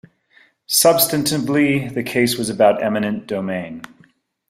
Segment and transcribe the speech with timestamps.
[0.67, 3.83] Substantively, the case was about eminent domain.